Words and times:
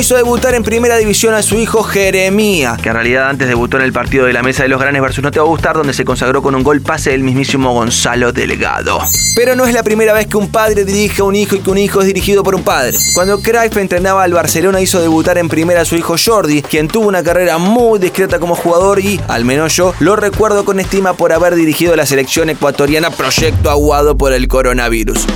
hizo 0.00 0.16
debutar 0.16 0.54
en 0.54 0.62
primera 0.62 0.96
división 0.96 1.34
a 1.34 1.42
su 1.42 1.56
hijo 1.56 1.82
Jeremía, 1.82 2.78
que 2.82 2.88
en 2.88 2.94
realidad 2.94 3.28
antes 3.28 3.46
debutó 3.46 3.76
en 3.76 3.82
el 3.82 3.92
partido 3.92 4.24
de 4.24 4.32
la 4.32 4.42
Mesa 4.42 4.62
de 4.62 4.70
los 4.70 4.80
Granes 4.80 5.02
versus 5.02 5.22
No 5.22 5.30
Te 5.30 5.38
Va 5.38 5.44
a 5.44 5.48
Gustar, 5.48 5.76
donde 5.76 5.92
se 5.92 6.06
consagró 6.06 6.40
con 6.42 6.54
un 6.54 6.62
gol 6.62 6.80
pase 6.80 7.10
del 7.10 7.22
mismísimo 7.22 7.74
Gonzalo 7.74 8.32
Delgado. 8.32 8.98
Pero 9.36 9.56
no 9.56 9.66
es 9.66 9.74
la 9.74 9.82
primera 9.82 10.14
vez 10.14 10.26
que 10.26 10.38
un 10.38 10.48
padre 10.48 10.86
dirige 10.86 11.20
a 11.20 11.26
un 11.26 11.36
hijo 11.36 11.54
y 11.54 11.60
que 11.60 11.70
un 11.70 11.76
hijo 11.76 12.00
es 12.00 12.06
dirigido 12.06 12.42
por 12.42 12.54
un 12.54 12.62
padre. 12.62 12.96
Cuando 13.12 13.40
Cruyff 13.40 13.76
entrenaba 13.76 14.22
al 14.22 14.32
Barcelona 14.32 14.80
hizo 14.80 15.02
debutar 15.02 15.36
en 15.36 15.50
primera 15.50 15.82
a 15.82 15.84
su 15.84 15.96
hijo 15.96 16.16
Jordi, 16.22 16.62
quien 16.62 16.88
tuvo 16.88 17.06
una 17.06 17.22
carrera 17.22 17.58
muy 17.58 17.98
discreta 17.98 18.38
como 18.38 18.54
jugador 18.54 19.00
y, 19.00 19.20
al 19.28 19.44
menos 19.44 19.76
yo, 19.76 19.92
lo 20.00 20.16
recuerdo 20.16 20.64
con 20.64 20.80
estima 20.80 21.12
por 21.12 21.34
haber 21.34 21.54
dirigido 21.54 21.94
la 21.94 22.06
selección 22.06 22.48
ecuatoriana 22.48 23.10
Proyecto 23.10 23.70
Aguado 23.70 24.16
por 24.16 24.32
el 24.32 24.48
coronavirus. 24.48 25.26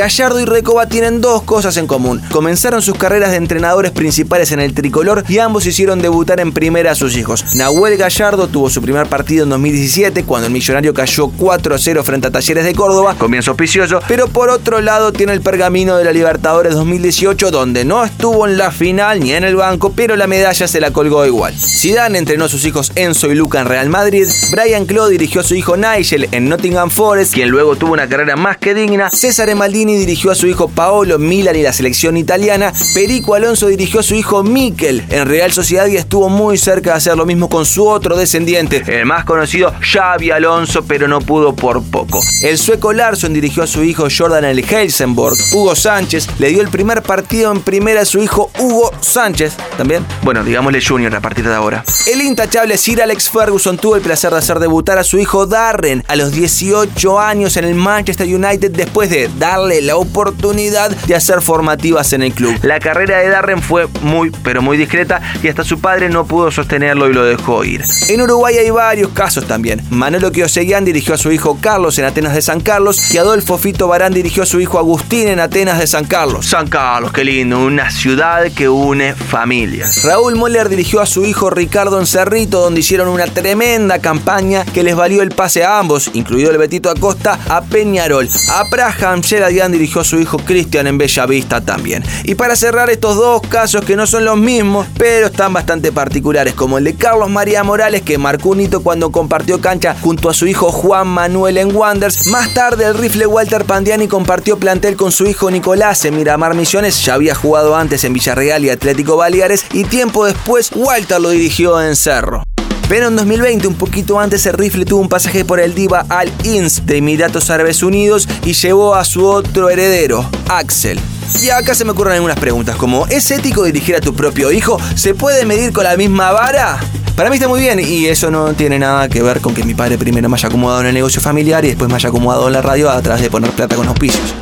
Gallardo 0.00 0.40
y 0.40 0.46
Recoba 0.46 0.86
tienen 0.86 1.20
dos 1.20 1.42
cosas 1.42 1.76
en 1.76 1.86
común. 1.86 2.22
Comenzaron 2.30 2.80
sus 2.80 2.96
carreras 2.96 3.32
de 3.32 3.36
entrenadores 3.36 3.90
principales 3.90 4.50
en 4.50 4.58
el 4.58 4.72
tricolor 4.72 5.24
y 5.28 5.40
ambos 5.40 5.66
hicieron 5.66 6.00
debutar 6.00 6.40
en 6.40 6.52
primera 6.52 6.92
a 6.92 6.94
sus 6.94 7.18
hijos. 7.18 7.54
Nahuel 7.54 7.98
Gallardo 7.98 8.48
tuvo 8.48 8.70
su 8.70 8.80
primer 8.80 9.08
partido 9.08 9.44
en 9.44 9.50
2017 9.50 10.24
cuando 10.24 10.46
el 10.46 10.54
millonario 10.54 10.94
cayó 10.94 11.26
4-0 11.28 12.02
frente 12.02 12.28
a 12.28 12.30
Talleres 12.30 12.64
de 12.64 12.74
Córdoba, 12.74 13.14
comienzo 13.18 13.50
auspicioso, 13.50 14.00
pero 14.08 14.26
por 14.28 14.48
otro 14.48 14.80
lado 14.80 15.12
tiene 15.12 15.34
el 15.34 15.42
pergamino 15.42 15.98
de 15.98 16.04
la 16.04 16.12
Libertadores 16.12 16.72
2018 16.76 17.50
donde 17.50 17.84
no 17.84 18.02
estuvo 18.02 18.46
en 18.46 18.56
la 18.56 18.70
final 18.70 19.20
ni 19.20 19.34
en 19.34 19.44
el 19.44 19.56
banco, 19.56 19.92
pero 19.94 20.16
la 20.16 20.26
medalla 20.26 20.66
se 20.66 20.80
la 20.80 20.92
colgó 20.92 21.26
igual. 21.26 21.54
Zidane 21.54 22.16
entrenó 22.16 22.46
a 22.46 22.48
sus 22.48 22.64
hijos 22.64 22.90
Enzo 22.94 23.30
y 23.30 23.34
Luca 23.34 23.60
en 23.60 23.66
Real 23.66 23.90
Madrid, 23.90 24.26
Brian 24.50 24.86
Clough 24.86 25.10
dirigió 25.10 25.42
a 25.42 25.44
su 25.44 25.54
hijo 25.54 25.76
Nigel 25.76 26.26
en 26.32 26.48
Nottingham 26.48 26.88
Forest, 26.88 27.34
quien 27.34 27.50
luego 27.50 27.76
tuvo 27.76 27.92
una 27.92 28.08
carrera 28.08 28.36
más 28.36 28.56
que 28.56 28.72
digna, 28.72 29.10
César 29.10 29.50
Dirigió 29.98 30.30
a 30.30 30.34
su 30.34 30.46
hijo 30.46 30.68
Paolo 30.68 31.18
Milan 31.18 31.56
y 31.56 31.62
la 31.62 31.72
selección 31.72 32.16
italiana. 32.16 32.72
Perico 32.94 33.34
Alonso 33.34 33.66
dirigió 33.66 34.00
a 34.00 34.02
su 34.02 34.14
hijo 34.14 34.42
Mikel 34.42 35.04
en 35.10 35.26
Real 35.26 35.52
Sociedad 35.52 35.86
y 35.86 35.96
estuvo 35.96 36.28
muy 36.28 36.58
cerca 36.58 36.90
de 36.90 36.96
hacer 36.96 37.16
lo 37.16 37.26
mismo 37.26 37.48
con 37.48 37.66
su 37.66 37.86
otro 37.86 38.16
descendiente, 38.16 38.82
el 38.86 39.06
más 39.06 39.24
conocido 39.24 39.74
Xavi 39.80 40.30
Alonso, 40.30 40.84
pero 40.84 41.08
no 41.08 41.20
pudo 41.20 41.54
por 41.54 41.82
poco. 41.82 42.20
El 42.42 42.58
sueco 42.58 42.92
Larsson 42.92 43.32
dirigió 43.32 43.62
a 43.62 43.66
su 43.66 43.82
hijo 43.84 44.08
Jordan 44.16 44.44
el 44.44 44.64
Helsingborg. 44.64 45.36
Hugo 45.52 45.74
Sánchez 45.74 46.28
le 46.38 46.48
dio 46.48 46.60
el 46.60 46.68
primer 46.68 47.02
partido 47.02 47.52
en 47.52 47.60
primera 47.60 48.02
a 48.02 48.04
su 48.04 48.18
hijo 48.22 48.50
Hugo 48.58 48.92
Sánchez, 49.00 49.54
también, 49.76 50.04
bueno, 50.22 50.42
digámosle 50.42 50.80
Junior 50.82 51.14
a 51.14 51.20
partir 51.20 51.46
de 51.46 51.54
ahora. 51.54 51.84
El 52.06 52.20
intachable 52.22 52.76
Sir 52.78 53.02
Alex 53.02 53.30
Ferguson 53.30 53.76
tuvo 53.76 53.96
el 53.96 54.02
placer 54.02 54.30
de 54.32 54.38
hacer 54.38 54.58
debutar 54.58 54.98
a 54.98 55.04
su 55.04 55.18
hijo 55.18 55.46
Darren 55.46 56.04
a 56.08 56.16
los 56.16 56.32
18 56.32 57.20
años 57.20 57.56
en 57.56 57.64
el 57.64 57.74
Manchester 57.74 58.26
United 58.26 58.70
después 58.70 59.10
de 59.10 59.28
darle 59.38 59.69
la 59.80 59.96
oportunidad 59.96 60.90
de 60.90 61.14
hacer 61.14 61.40
formativas 61.40 62.12
en 62.12 62.22
el 62.22 62.32
club. 62.32 62.58
La 62.62 62.80
carrera 62.80 63.18
de 63.18 63.28
Darren 63.28 63.62
fue 63.62 63.86
muy, 64.02 64.30
pero 64.42 64.62
muy 64.62 64.76
discreta 64.76 65.20
y 65.42 65.48
hasta 65.48 65.64
su 65.64 65.80
padre 65.80 66.08
no 66.08 66.24
pudo 66.24 66.50
sostenerlo 66.50 67.08
y 67.08 67.14
lo 67.14 67.24
dejó 67.24 67.64
ir. 67.64 67.84
En 68.08 68.20
Uruguay 68.20 68.56
hay 68.58 68.70
varios 68.70 69.10
casos 69.12 69.46
también. 69.46 69.80
Manolo 69.90 70.32
Kioseguian 70.32 70.84
dirigió 70.84 71.14
a 71.14 71.18
su 71.18 71.30
hijo 71.32 71.58
Carlos 71.60 71.98
en 71.98 72.04
Atenas 72.04 72.34
de 72.34 72.42
San 72.42 72.60
Carlos 72.60 73.14
y 73.14 73.18
Adolfo 73.18 73.58
Fito 73.58 73.88
Barán 73.88 74.12
dirigió 74.12 74.42
a 74.42 74.46
su 74.46 74.60
hijo 74.60 74.78
Agustín 74.78 75.28
en 75.28 75.40
Atenas 75.40 75.78
de 75.78 75.86
San 75.86 76.04
Carlos. 76.04 76.46
San 76.46 76.68
Carlos, 76.68 77.12
qué 77.12 77.24
lindo, 77.24 77.58
una 77.58 77.90
ciudad 77.90 78.50
que 78.52 78.68
une 78.68 79.14
familias. 79.14 80.02
Raúl 80.04 80.36
Moller 80.36 80.68
dirigió 80.68 81.00
a 81.00 81.06
su 81.06 81.24
hijo 81.24 81.50
Ricardo 81.50 81.98
en 82.00 82.06
Cerrito, 82.06 82.60
donde 82.60 82.80
hicieron 82.80 83.08
una 83.08 83.26
tremenda 83.26 83.98
campaña 83.98 84.64
que 84.64 84.82
les 84.82 84.96
valió 84.96 85.22
el 85.22 85.30
pase 85.30 85.64
a 85.64 85.78
ambos, 85.78 86.10
incluido 86.14 86.50
el 86.50 86.58
Betito 86.58 86.90
Acosta, 86.90 87.38
a 87.48 87.62
Peñarol. 87.62 88.28
A 88.50 88.64
Praham, 88.70 89.22
Dirigió 89.68 90.00
a 90.00 90.04
su 90.04 90.18
hijo 90.18 90.38
Cristian 90.38 90.86
en 90.86 90.96
Bellavista 90.96 91.60
también. 91.60 92.02
Y 92.24 92.34
para 92.34 92.56
cerrar 92.56 92.88
estos 92.88 93.16
dos 93.16 93.42
casos 93.42 93.84
que 93.84 93.94
no 93.96 94.06
son 94.06 94.24
los 94.24 94.38
mismos, 94.38 94.86
pero 94.96 95.26
están 95.26 95.52
bastante 95.52 95.92
particulares, 95.92 96.54
como 96.54 96.78
el 96.78 96.84
de 96.84 96.94
Carlos 96.94 97.28
María 97.28 97.62
Morales, 97.62 98.02
que 98.02 98.16
marcó 98.16 98.50
un 98.50 98.60
hito 98.60 98.82
cuando 98.82 99.12
compartió 99.12 99.60
cancha 99.60 99.94
junto 100.00 100.30
a 100.30 100.34
su 100.34 100.46
hijo 100.46 100.72
Juan 100.72 101.08
Manuel 101.08 101.58
en 101.58 101.76
Wanders. 101.76 102.26
Más 102.28 102.54
tarde, 102.54 102.84
el 102.86 102.94
rifle 102.94 103.26
Walter 103.26 103.64
Pandiani 103.64 104.08
compartió 104.08 104.58
plantel 104.58 104.96
con 104.96 105.12
su 105.12 105.26
hijo 105.26 105.50
Nicolás 105.50 106.04
en 106.04 106.16
Miramar 106.16 106.54
Misiones, 106.54 107.04
ya 107.04 107.14
había 107.14 107.34
jugado 107.34 107.76
antes 107.76 108.04
en 108.04 108.14
Villarreal 108.14 108.64
y 108.64 108.70
Atlético 108.70 109.16
Baleares, 109.16 109.66
y 109.72 109.84
tiempo 109.84 110.24
después, 110.24 110.70
Walter 110.74 111.20
lo 111.20 111.30
dirigió 111.30 111.80
en 111.82 111.96
Cerro. 111.96 112.42
Pero 112.90 113.06
en 113.06 113.14
2020, 113.14 113.68
un 113.68 113.76
poquito 113.76 114.18
antes, 114.18 114.44
el 114.46 114.54
rifle 114.54 114.84
tuvo 114.84 115.00
un 115.00 115.08
pasaje 115.08 115.44
por 115.44 115.60
el 115.60 115.76
Diva 115.76 116.06
Al 116.08 116.28
Ins 116.42 116.84
de 116.86 116.96
Emiratos 116.96 117.48
Árabes 117.48 117.84
Unidos 117.84 118.28
y 118.44 118.52
llevó 118.52 118.96
a 118.96 119.04
su 119.04 119.24
otro 119.24 119.70
heredero, 119.70 120.28
Axel. 120.48 120.98
Y 121.40 121.50
acá 121.50 121.76
se 121.76 121.84
me 121.84 121.92
ocurren 121.92 122.14
algunas 122.14 122.40
preguntas, 122.40 122.74
como 122.74 123.06
¿es 123.06 123.30
ético 123.30 123.62
dirigir 123.62 123.94
a 123.94 124.00
tu 124.00 124.12
propio 124.12 124.50
hijo? 124.50 124.76
¿Se 124.96 125.14
puede 125.14 125.46
medir 125.46 125.72
con 125.72 125.84
la 125.84 125.96
misma 125.96 126.32
vara? 126.32 126.80
Para 127.14 127.30
mí 127.30 127.36
está 127.36 127.46
muy 127.46 127.60
bien 127.60 127.78
y 127.78 128.06
eso 128.06 128.28
no 128.28 128.54
tiene 128.54 128.76
nada 128.76 129.08
que 129.08 129.22
ver 129.22 129.40
con 129.40 129.54
que 129.54 129.62
mi 129.62 129.74
padre 129.74 129.96
primero 129.96 130.28
me 130.28 130.34
haya 130.34 130.48
acomodado 130.48 130.80
en 130.80 130.88
el 130.88 130.94
negocio 130.94 131.22
familiar 131.22 131.64
y 131.64 131.68
después 131.68 131.88
me 131.88 131.94
haya 131.94 132.08
acomodado 132.08 132.48
en 132.48 132.54
la 132.54 132.60
radio 132.60 132.90
a 132.90 133.00
través 133.00 133.22
de 133.22 133.30
poner 133.30 133.52
plata 133.52 133.76
con 133.76 133.86
auspicios. 133.86 134.34